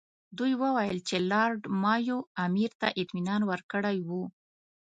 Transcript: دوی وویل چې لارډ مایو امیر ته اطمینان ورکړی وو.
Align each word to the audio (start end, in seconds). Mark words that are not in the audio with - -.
دوی 0.37 0.53
وویل 0.63 0.97
چې 1.07 1.17
لارډ 1.31 1.61
مایو 1.83 2.19
امیر 2.45 2.71
ته 2.81 2.87
اطمینان 3.01 3.41
ورکړی 3.51 3.97
وو. 4.07 4.23